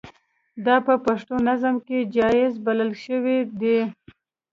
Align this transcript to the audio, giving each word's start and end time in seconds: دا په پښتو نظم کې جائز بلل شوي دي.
دا 0.65 0.75
په 0.87 0.93
پښتو 1.05 1.35
نظم 1.47 1.75
کې 1.87 2.09
جائز 2.15 2.53
بلل 2.65 2.91
شوي 3.03 3.37
دي. 3.59 3.79